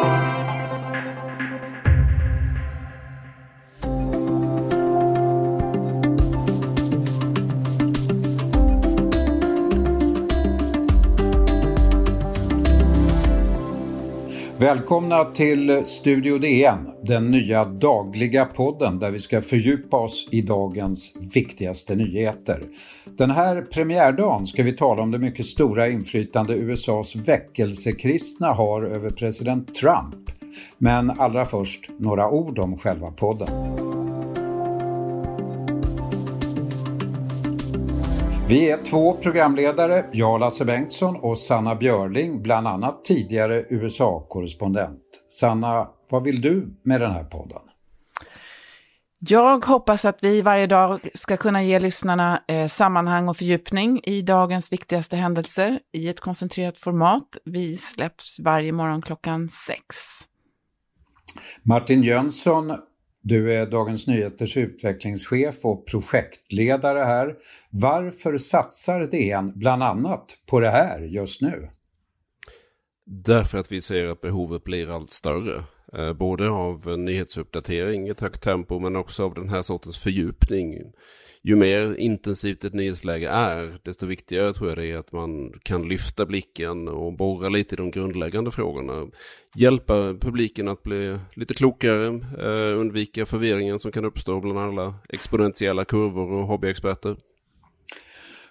[0.00, 0.37] thank you.
[14.68, 21.12] Välkomna till Studio DN, den nya dagliga podden där vi ska fördjupa oss i dagens
[21.34, 22.62] viktigaste nyheter.
[23.18, 29.10] Den här premiärdagen ska vi tala om det mycket stora inflytande USAs väckelsekristna har över
[29.10, 30.30] president Trump.
[30.78, 33.48] Men allra först några ord om själva podden.
[38.48, 45.00] Vi är två programledare, jag Lasse Bengtsson och Sanna Björling, bland annat tidigare USA-korrespondent.
[45.28, 47.60] Sanna, vad vill du med den här podden?
[49.18, 54.22] Jag hoppas att vi varje dag ska kunna ge lyssnarna eh, sammanhang och fördjupning i
[54.22, 57.36] dagens viktigaste händelser i ett koncentrerat format.
[57.44, 59.96] Vi släpps varje morgon klockan sex.
[61.62, 62.72] Martin Jönsson,
[63.28, 67.34] du är Dagens Nyheters utvecklingschef och projektledare här.
[67.70, 71.68] Varför satsar DN bland annat på det här just nu?
[73.06, 75.62] Därför att vi ser att behovet blir allt större.
[75.92, 80.92] Eh, både av nyhetsuppdatering i ett högt tempo men också av den här sortens fördjupning.
[81.42, 85.88] Ju mer intensivt ett nyhetsläge är, desto viktigare tror jag det är att man kan
[85.88, 89.06] lyfta blicken och borra lite i de grundläggande frågorna.
[89.56, 92.06] Hjälpa publiken att bli lite klokare,
[92.38, 97.16] eh, undvika förvirringen som kan uppstå bland alla exponentiella kurvor och hobbyexperter.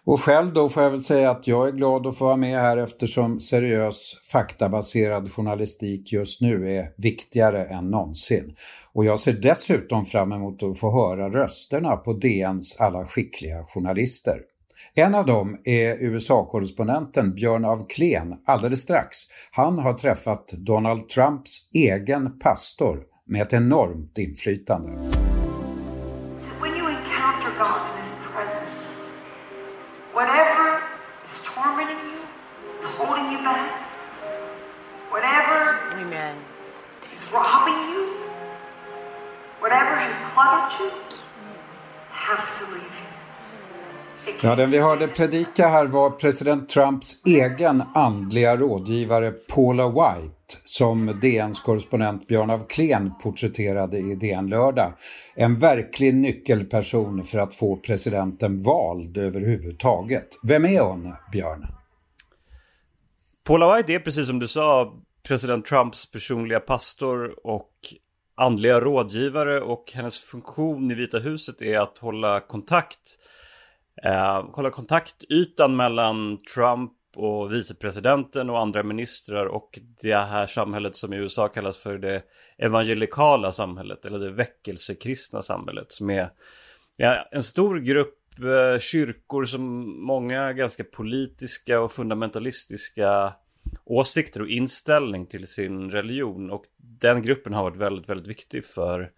[0.08, 2.59] Och själv då får jag väl säga att jag är glad att få vara med
[2.59, 8.55] här eftersom seriös faktabaserad journalistik just nu är viktigare än någonsin.
[8.94, 14.41] Och jag ser dessutom fram emot att få höra rösterna på DNs alla skickliga journalister.
[14.95, 19.17] En av dem är USA-korrespondenten Björn av Klen alldeles strax.
[19.52, 24.91] Han har träffat Donald Trumps egen pastor med ett enormt inflytande.
[30.17, 30.81] Whatever
[31.25, 32.22] is tormenting you
[32.81, 33.72] and holding you back,
[35.13, 35.59] whatever
[36.01, 36.35] Amen.
[37.13, 38.03] is robbing you,
[39.63, 40.89] whatever has cluttered you,
[42.09, 43.07] has to leave you.
[44.41, 51.19] Ja, den vi hörde predika här var president Trumps egen andliga rådgivare Paula White som
[51.22, 54.94] DNs korrespondent Björn af Klen porträtterade i DN lördag.
[55.35, 60.28] En verklig nyckelperson för att få presidenten vald överhuvudtaget.
[60.44, 61.68] Vem är hon, Björn?
[63.44, 64.94] Paula White är precis som du sa
[65.28, 67.72] president Trumps personliga pastor och
[68.36, 73.18] andliga rådgivare och hennes funktion i Vita huset är att hålla kontakt
[74.03, 81.13] eh, hålla kontaktytan mellan Trump och vicepresidenten och andra ministrar och det här samhället som
[81.13, 82.23] i USA kallas för det
[82.57, 86.29] evangelikala samhället eller det väckelsekristna samhället som är
[86.97, 89.62] ja, en stor grupp eh, kyrkor som
[90.06, 93.34] många ganska politiska och fundamentalistiska
[93.85, 96.51] åsikter och inställning till sin religion.
[96.51, 99.12] Och den gruppen har varit väldigt, väldigt viktig för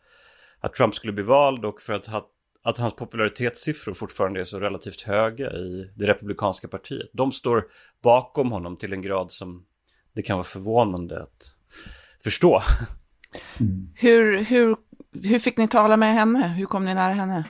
[0.59, 2.29] att Trump skulle bli vald och för att ha
[2.63, 7.09] att hans popularitetssiffror fortfarande är så relativt höga i det republikanska partiet.
[7.13, 7.63] De står
[8.03, 9.65] bakom honom till en grad som
[10.15, 11.55] det kan vara förvånande att
[12.23, 12.61] förstå.
[13.59, 13.89] Mm.
[13.95, 14.75] Hur, hur,
[15.23, 16.47] hur fick ni tala med henne?
[16.47, 17.43] Hur kom ni nära henne?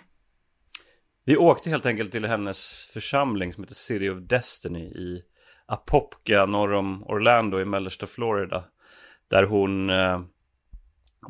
[1.25, 5.23] Vi åkte helt enkelt till hennes församling som heter City of Destiny i
[5.65, 8.63] Apopka norr om Orlando i mellersta Florida.
[9.29, 10.21] Där hon eh,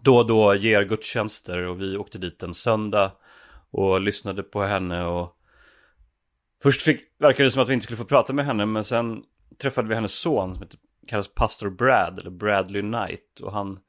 [0.01, 3.11] då och då ger gudstjänster och vi åkte dit en söndag
[3.71, 5.35] och lyssnade på henne och
[6.63, 9.23] Först fick, verkade det som att vi inte skulle få prata med henne men sen
[9.61, 10.67] träffade vi hennes son som
[11.07, 13.79] kallas Pastor Brad eller Bradley Knight och han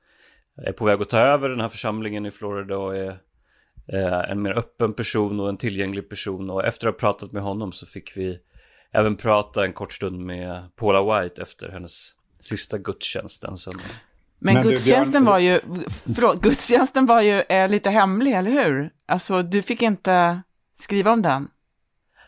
[0.66, 3.18] är på väg att ta över den här församlingen i Florida och är
[3.92, 7.42] eh, en mer öppen person och en tillgänglig person och efter att ha pratat med
[7.42, 8.38] honom så fick vi
[8.92, 13.90] även prata en kort stund med Paula White efter hennes sista gudstjänst den söndagen.
[14.40, 15.60] Men, Men gudstjänsten var ju,
[16.14, 18.90] förlåt, gudstjänsten var ju eh, lite hemlig, eller hur?
[19.08, 20.42] Alltså, du fick inte
[20.74, 21.48] skriva om den.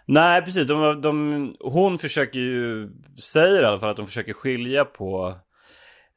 [0.06, 0.66] Nej, precis.
[0.66, 5.34] De, de, hon försöker ju, säger i alla fall att de försöker skilja på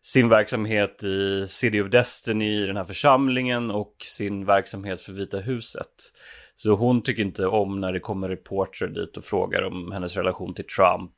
[0.01, 5.37] sin verksamhet i City of Destiny, i den här församlingen och sin verksamhet för Vita
[5.37, 6.11] huset.
[6.55, 10.53] Så hon tycker inte om när det kommer reportrar dit och frågar om hennes relation
[10.53, 11.11] till Trump.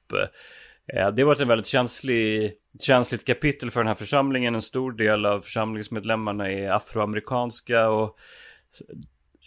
[0.94, 4.56] Eh, det har varit en väldigt känslig, känsligt kapitel för den här församlingen.
[4.56, 8.18] En stor del av församlingsmedlemmarna är afroamerikanska och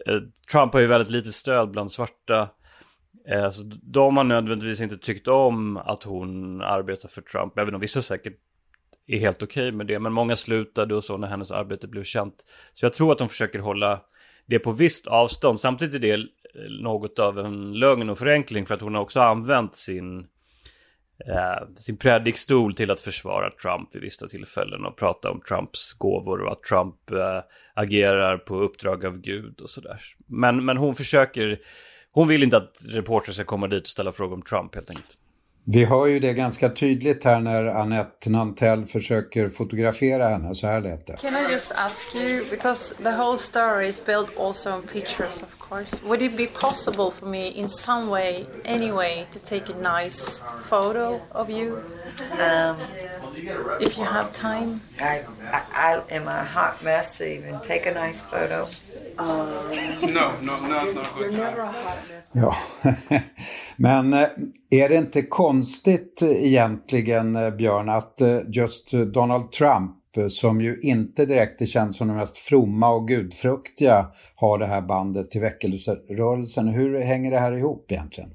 [0.06, 0.20] eh,
[0.52, 2.48] Trump har ju väldigt lite stöd bland svarta.
[3.28, 7.80] Eh, så de har nödvändigtvis inte tyckt om att hon arbetar för Trump, även om
[7.80, 8.36] vissa säkert
[9.06, 9.98] är helt okej okay med det.
[9.98, 12.34] Men många slutade och så när hennes arbete blev känt.
[12.74, 14.00] Så jag tror att de försöker hålla
[14.46, 15.60] det på visst avstånd.
[15.60, 16.26] Samtidigt är det
[16.82, 20.26] något av en lögn och förenkling för att hon har också använt sin,
[21.28, 26.40] eh, sin predikstol till att försvara Trump vid vissa tillfällen och prata om Trumps gåvor
[26.40, 27.42] och att Trump eh,
[27.74, 30.00] agerar på uppdrag av Gud och sådär.
[30.26, 31.60] Men, men hon försöker,
[32.12, 35.16] hon vill inte att reportrar ska komma dit och ställa frågor om Trump helt enkelt.
[35.72, 40.54] Vi hör ju det ganska tydligt här när Annette Nantell försöker fotografera henne.
[40.54, 41.16] Så här lät det.
[41.16, 45.58] Can I just ask you, because the whole story is built also on pictures of
[45.68, 46.02] course.
[46.04, 51.20] Would it be possible for me in some way, anyway, to take a nice photo
[51.30, 51.78] of you?
[52.32, 52.76] Um,
[53.80, 54.80] if you have time?
[55.00, 55.22] I,
[55.52, 58.68] I, I am a hot mess to even take a nice photo.
[59.18, 59.48] Um,
[60.14, 61.56] no, no, no, it's not a good time.
[62.32, 62.56] Ja,
[63.82, 64.28] men eh,
[64.70, 69.96] är det inte konstigt eh, egentligen, eh, Björn, att just Donald Trump,
[70.28, 74.80] som ju inte direkt är känd som den mest fromma och gudfruktiga, har det här
[74.80, 76.68] bandet till väckelserörelsen.
[76.68, 78.30] Hur hänger det här ihop egentligen?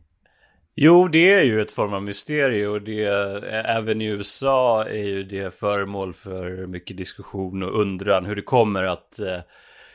[0.76, 3.06] Jo, det är ju ett form av mysterium och det,
[3.52, 8.84] även i USA är ju det föremål för mycket diskussion och undran hur det kommer
[8.84, 9.20] att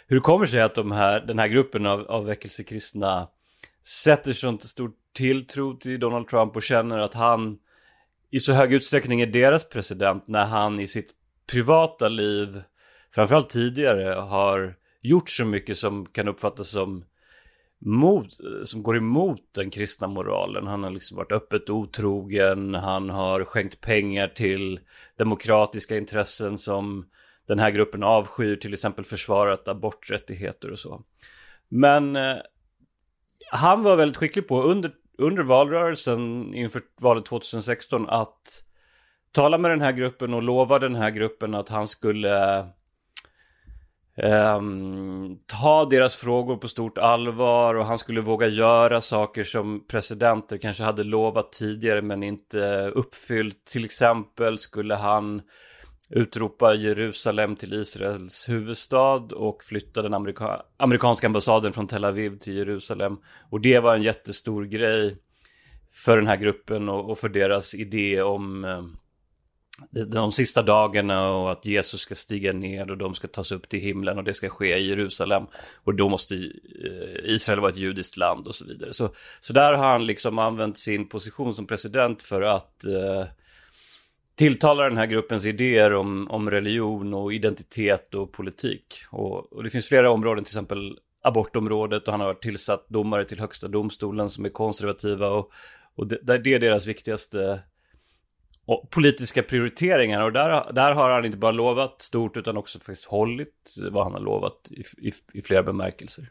[0.07, 3.29] hur det kommer sig att de här, den här gruppen av, av väckelsekristna
[3.87, 7.59] sätter sånt stort tilltro till Donald Trump och känner att han
[8.31, 11.13] i så hög utsträckning är deras president när han i sitt
[11.47, 12.63] privata liv,
[13.15, 17.05] framförallt tidigare, har gjort så mycket som kan uppfattas som
[17.85, 18.27] mot,
[18.65, 20.67] som går emot den kristna moralen.
[20.67, 24.81] Han har liksom varit öppet otrogen, han har skänkt pengar till
[25.19, 27.07] demokratiska intressen som
[27.49, 31.03] den här gruppen avskyr, till exempel försvarat aborträttigheter och så.
[31.69, 32.37] Men eh,
[33.53, 38.65] han var väldigt skicklig på under, under valrörelsen inför valet 2016 att
[39.33, 42.65] tala med den här gruppen och lova den här gruppen att han skulle
[44.23, 50.59] Um, ta deras frågor på stort allvar och han skulle våga göra saker som presidenter
[50.59, 53.65] kanske hade lovat tidigare men inte uppfyllt.
[53.65, 55.43] Till exempel skulle han
[56.11, 62.57] utropa Jerusalem till Israels huvudstad och flytta den amerika amerikanska ambassaden från Tel Aviv till
[62.57, 63.17] Jerusalem.
[63.51, 65.17] Och det var en jättestor grej
[65.93, 68.83] för den här gruppen och, och för deras idé om eh,
[69.91, 73.69] de, de sista dagarna och att Jesus ska stiga ner och de ska tas upp
[73.69, 75.47] till himlen och det ska ske i Jerusalem.
[75.85, 78.93] Och då måste eh, Israel vara ett judiskt land och så vidare.
[78.93, 83.25] Så, så där har han liksom använt sin position som president för att eh,
[84.41, 88.95] tilltalar den här gruppens idéer om, om religion och identitet och politik.
[89.11, 93.41] Och, och, det finns flera områden, till exempel abortområdet och han har tillsatt domare till
[93.41, 95.51] högsta domstolen som är konservativa och,
[95.97, 97.61] och det, det är deras viktigaste
[98.91, 103.75] politiska prioriteringar och där, där har han inte bara lovat stort utan också faktiskt hållit
[103.91, 106.31] vad han har lovat i, i, i flera bemärkelser.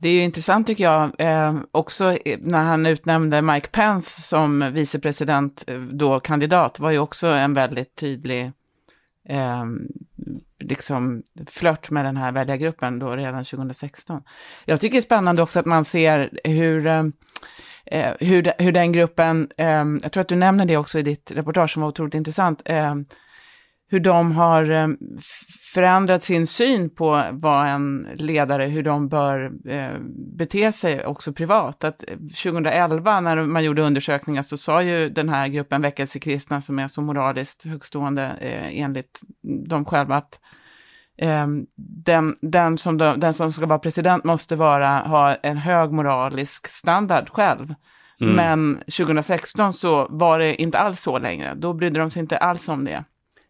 [0.00, 4.72] Det är ju intressant tycker jag, eh, också eh, när han utnämnde Mike Pence som
[4.72, 8.52] vicepresident, eh, då kandidat, var ju också en väldigt tydlig
[9.28, 9.64] eh,
[10.58, 14.22] liksom flört med den här väljargruppen då redan 2016.
[14.64, 17.04] Jag tycker det är spännande också att man ser hur eh,
[17.90, 21.02] eh, hur, de, hur den gruppen, eh, jag tror att du nämner det också i
[21.02, 22.94] ditt reportage som var otroligt intressant, eh,
[23.90, 24.88] hur de har eh,
[25.74, 29.98] förändrat sin syn på vad en ledare, hur de bör eh,
[30.36, 31.84] bete sig också privat.
[31.84, 31.98] Att
[32.42, 37.00] 2011 när man gjorde undersökningar så sa ju den här gruppen väckelsekristna som är så
[37.00, 39.20] moraliskt högstående eh, enligt
[39.68, 40.40] dem själva att
[42.04, 46.68] den, den, som de, den som ska vara president måste vara, ha en hög moralisk
[46.68, 47.74] standard själv.
[48.20, 48.34] Mm.
[48.34, 51.54] Men 2016 så var det inte alls så längre.
[51.54, 53.04] Då brydde de sig inte alls om det.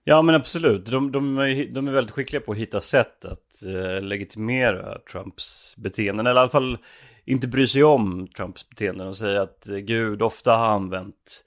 [0.08, 3.64] Ja men absolut, de, de, är, de är väldigt skickliga på att hitta sätt att
[3.66, 6.26] eh, legitimera Trumps beteenden.
[6.26, 6.78] Eller i alla fall
[7.24, 11.44] inte bry sig om Trumps beteenden och säga att eh, Gud ofta har använt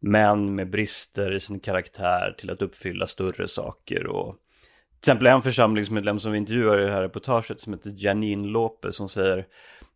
[0.00, 4.06] män med brister i sin karaktär till att uppfylla större saker.
[4.06, 4.36] Och
[5.00, 8.96] till exempel en församlingsmedlem som vi intervjuar i det här reportaget som heter Janine Lopez
[8.96, 9.46] som säger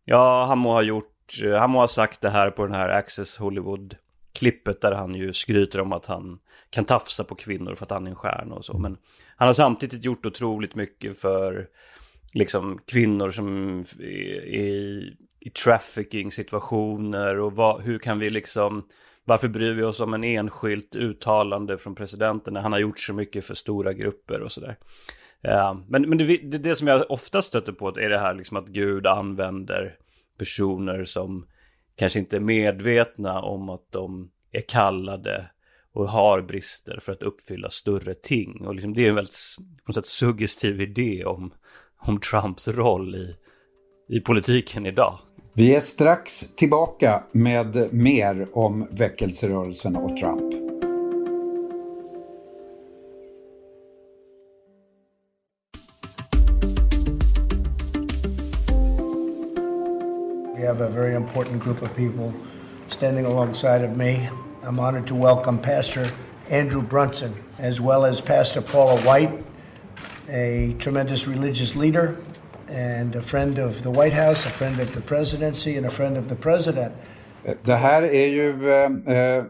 [0.05, 2.89] Ja, han må ha gjort, eh, han må ha sagt det här på den här
[2.89, 3.95] Access Hollywood
[4.43, 8.05] klippet där han ju skryter om att han kan tafsa på kvinnor för att han
[8.05, 8.77] är en stjärna och så.
[8.77, 8.97] Men
[9.35, 11.67] han har samtidigt gjort otroligt mycket för
[12.33, 14.05] liksom kvinnor som är
[14.45, 18.83] i, i trafficking situationer och vad, hur kan vi liksom
[19.25, 23.13] varför bryr vi oss om en enskilt uttalande från presidenten när han har gjort så
[23.13, 24.77] mycket för stora grupper och sådär.
[25.41, 28.57] Ja, men men det, det, det som jag ofta stöter på är det här liksom
[28.57, 29.95] att Gud använder
[30.37, 31.47] personer som
[31.95, 35.49] kanske inte är medvetna om att de är kallade
[35.93, 38.65] och har brister för att uppfylla större ting.
[38.67, 41.53] Och liksom det är en väldigt på något sätt, suggestiv idé om,
[41.99, 43.35] om Trumps roll i,
[44.09, 45.19] i politiken idag.
[45.53, 50.53] Vi är strax tillbaka med mer om väckelserörelsen och Trump.
[60.57, 62.33] We have a very important group of people
[62.93, 64.29] standing alongside of me.
[64.61, 66.07] I'm honored to welcome Pastor
[66.49, 69.43] Andrew Brunson, as well as Pastor Paula White,
[70.29, 72.15] a tremendous religious leader
[72.69, 76.17] and a friend of the White House, a friend of the presidency, and a friend
[76.17, 76.93] of the president.
[77.63, 79.43] Det här är ju eh, eh,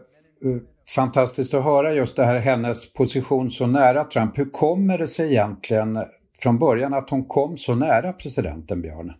[0.94, 4.38] fantastiskt att höra just det här hennes position så nära Trump.
[4.38, 5.98] Hur kommer det sig egentligen
[6.42, 9.12] från början att hon kom så nära presidenten, Björn?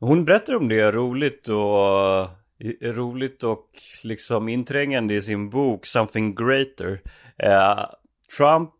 [0.00, 2.41] Hon berättar om det roligt och
[2.82, 3.68] roligt och
[4.04, 7.00] liksom inträngande i sin bok Something Greater.
[7.38, 7.84] Eh,
[8.36, 8.70] Trump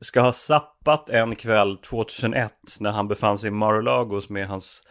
[0.00, 4.82] ska ha sappat en kväll 2001 när han befann sig i Mar-a-Lago som är hans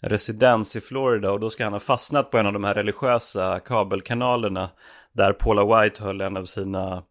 [0.00, 3.60] residens i Florida och då ska han ha fastnat på en av de här religiösa
[3.60, 4.70] kabelkanalerna
[5.12, 7.02] där Paula White höll en av sina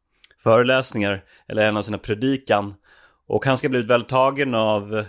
[0.44, 2.75] föreläsningar eller en av sina predikan
[3.28, 5.06] och han ska blivit väldigt tagen av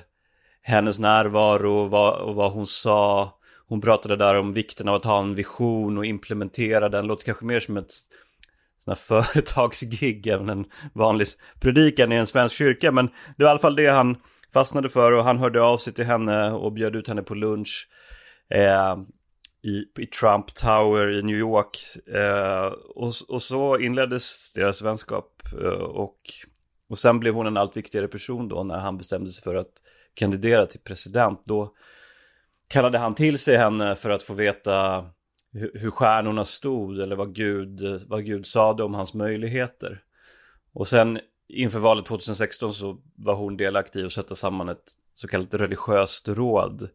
[0.63, 3.33] hennes närvaro och vad, och vad hon sa
[3.71, 7.07] hon pratade där om vikten av att ha en vision och implementera den.
[7.07, 7.93] Låter kanske mer som ett
[8.85, 8.97] sån
[9.33, 11.27] företagsgig än en vanlig
[11.61, 12.93] predikan i en svensk kyrka.
[12.93, 14.17] Men det var i alla fall det han
[14.53, 17.89] fastnade för och han hörde av sig till henne och bjöd ut henne på lunch.
[18.55, 18.97] Eh,
[19.63, 21.79] i, i, Trump Tower i New York.
[22.15, 25.43] Eh, och, och, så inleddes deras vänskap.
[25.53, 26.17] Eh, och,
[26.89, 29.73] och sen blev hon en allt viktigare person då när han bestämde sig för att
[30.15, 31.43] kandidera till president.
[31.47, 31.75] Då
[32.71, 35.05] kallade han till sig henne för att få veta
[35.53, 40.03] hur stjärnorna stod eller vad Gud, vad Gud sade om hans möjligheter.
[40.73, 45.29] Och sen inför valet 2016 så var hon delaktig i att sätta samman ett så
[45.29, 46.89] kallat religiöst råd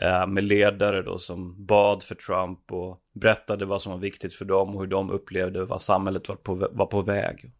[0.00, 4.44] eh, med ledare då som bad för Trump och berättade vad som var viktigt för
[4.44, 7.52] dem och hur de upplevde vad samhället var på, var på väg.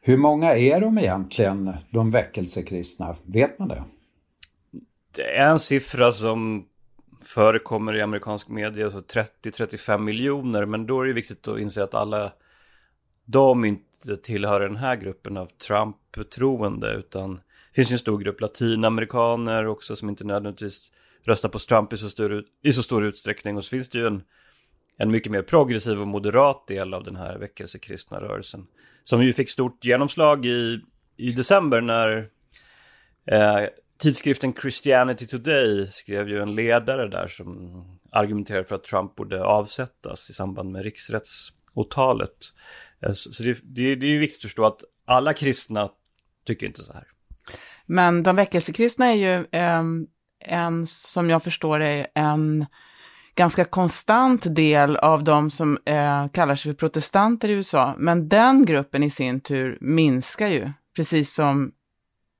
[0.00, 3.16] Hur många är de egentligen, de väckelsekristna?
[3.24, 3.84] Vet man det?
[5.16, 6.66] Det är en siffra som
[7.24, 10.66] förekommer i amerikansk media, så 30-35 miljoner.
[10.66, 12.32] Men då är det viktigt att inse att alla
[13.24, 19.66] de inte tillhör den här gruppen av Trump-troende, utan det finns en stor grupp latinamerikaner
[19.66, 20.92] också som inte nödvändigtvis
[21.24, 23.56] röstar på Trump i så, stor, i så stor utsträckning.
[23.56, 24.22] Och så finns det ju en,
[24.96, 28.66] en mycket mer progressiv och moderat del av den här väckelsekristna rörelsen.
[29.04, 30.80] Som ju fick stort genomslag i,
[31.16, 32.28] i december när
[33.26, 33.68] eh,
[34.00, 40.30] Tidskriften Christianity Today skrev ju en ledare där som argumenterade för att Trump borde avsättas
[40.30, 42.36] i samband med riksrättsåtalet.
[43.02, 45.90] Eh, så det, det, det är ju viktigt att förstå att alla kristna
[46.46, 47.04] tycker inte så här.
[47.86, 49.82] Men de väckelsekristna är ju eh,
[50.44, 52.66] en, som jag förstår det, en
[53.34, 57.94] ganska konstant del av de som eh, kallar sig för protestanter i USA.
[57.98, 61.72] Men den gruppen i sin tur minskar ju, precis som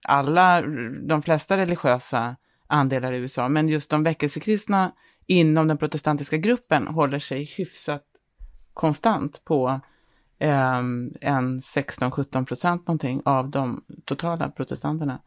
[0.02, 0.62] alla,
[1.02, 4.92] de flesta religiösa andelar i USA, men just de väckelsekristna
[5.26, 8.04] inom den protestantiska gruppen håller sig hyfsat
[8.74, 9.80] konstant på
[10.38, 10.76] eh,
[11.20, 15.18] en 16-17 procent någonting av de totala protestanterna.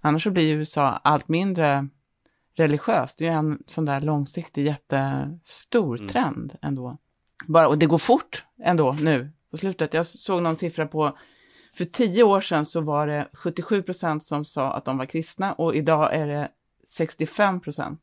[0.00, 1.88] Annars så blir USA allt mindre
[2.54, 3.18] religiöst.
[3.18, 6.08] Det är en sån där långsiktig jättestor mm.
[6.08, 6.98] trend ändå.
[7.46, 9.94] Bara, och det går fort ändå nu på slutet.
[9.94, 11.18] Jag såg någon siffra på
[11.78, 15.52] för tio år sedan så var det 77 procent som sa att de var kristna
[15.52, 16.48] och idag är det
[16.86, 18.00] 65 procent.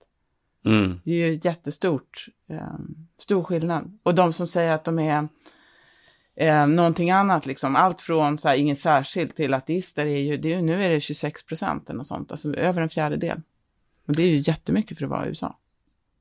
[0.66, 1.00] Mm.
[1.04, 2.80] Det är ju jättestort, eh,
[3.18, 4.00] stor skillnad.
[4.04, 5.28] Och de som säger att de är
[6.36, 10.54] eh, någonting annat, liksom, allt från så här, inget särskilt till ateister, är ju, det
[10.54, 13.42] är nu är det 26 procent eller något sånt, alltså över en fjärdedel.
[14.08, 15.60] Och det är ju jättemycket för att vara i USA.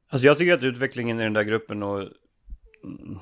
[0.08, 3.18] Alltså jag tycker att utvecklingen i den där gruppen och mm,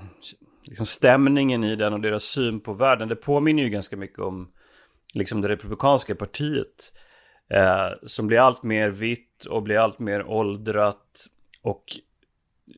[0.67, 4.53] liksom stämningen i den och deras syn på världen, det påminner ju ganska mycket om
[5.15, 6.93] liksom det republikanska partiet.
[7.51, 11.27] Eh, som blir allt mer vitt och blir allt mer åldrat
[11.63, 11.85] och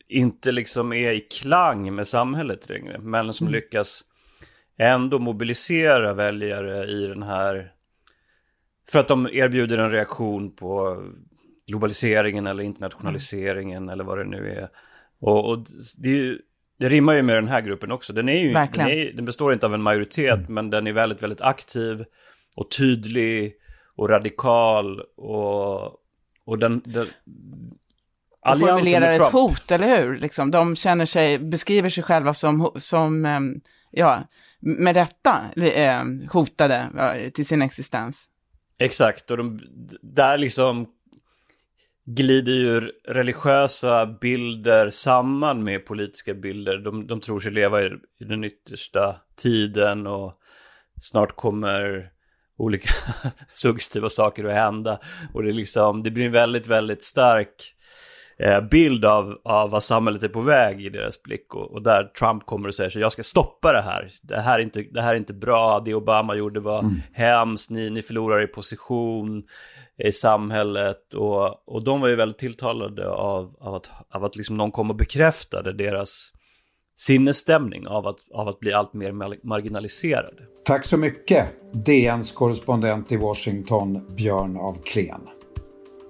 [0.08, 2.98] inte liksom är i klang med samhället längre.
[2.98, 3.52] Men som mm.
[3.54, 4.04] lyckas
[4.76, 7.72] ändå mobilisera väljare i den här...
[8.88, 11.02] För att de erbjuder en reaktion på
[11.66, 13.92] globaliseringen eller internationaliseringen mm.
[13.92, 14.68] eller vad det nu är.
[15.20, 15.64] Och, och
[15.98, 16.38] det är ju
[16.84, 18.12] det rimmar ju med den här gruppen också.
[18.12, 20.54] Den, är ju, den, är, den består inte av en majoritet, mm.
[20.54, 22.04] men den är väldigt, väldigt aktiv
[22.54, 23.52] och tydlig
[23.96, 25.82] och radikal och,
[26.44, 26.82] och den...
[26.84, 27.06] den
[28.40, 30.18] och formulerar ett hot, eller hur?
[30.18, 33.24] Liksom, de känner sig, beskriver sig själva som, som
[33.90, 34.18] ja,
[34.60, 36.86] med rätta eh, hotade
[37.34, 38.28] till sin existens.
[38.78, 39.60] Exakt, och de,
[40.02, 40.86] där liksom
[42.06, 46.78] glider ju religiösa bilder samman med politiska bilder.
[46.78, 47.86] De, de tror sig leva i,
[48.20, 50.32] i den yttersta tiden och
[51.00, 52.10] snart kommer
[52.56, 52.88] olika
[53.48, 54.98] suggestiva saker att hända.
[55.34, 57.73] Och det, är liksom, det blir en väldigt, väldigt stark
[58.70, 61.54] bild av, av vad samhället är på väg i deras blick.
[61.54, 64.12] Och, och, där Trump kommer och säger så jag ska stoppa det här.
[64.22, 66.94] Det här är inte, det här är inte bra, det Obama gjorde var mm.
[67.12, 69.42] hemskt, ni, ni förlorar i position
[70.04, 71.14] i samhället.
[71.14, 74.90] Och, och de var ju väldigt tilltalade av, av att, av att liksom någon kom
[74.90, 76.30] och bekräftade deras
[76.96, 79.12] sinnesstämning av att, av att bli allt mer
[79.46, 80.42] marginaliserade.
[80.64, 85.20] Tack så mycket, DNs korrespondent i Washington, Björn av Klen.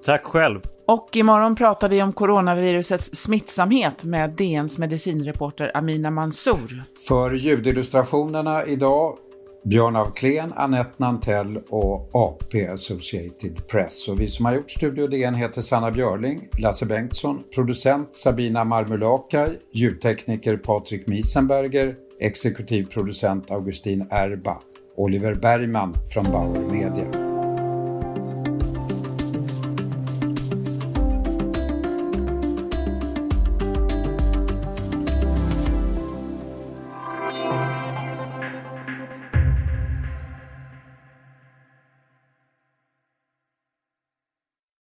[0.07, 0.61] Tack själv.
[0.87, 6.85] Och imorgon pratar vi om coronavirusets smittsamhet med DNs medicinreporter Amina Mansour.
[7.09, 9.17] För ljudillustrationerna idag
[9.65, 14.09] Björn af Kleen, Annette Nantell och AP Associated Press.
[14.09, 19.49] Och vi som har gjort Studio DN heter Sanna Björling, Lasse Bengtsson, producent Sabina Marmulakai,
[19.73, 24.59] ljudtekniker Patrik Miesenberger, exekutiv producent Augustin Erba,
[24.97, 27.24] Oliver Bergman från Bauer Media.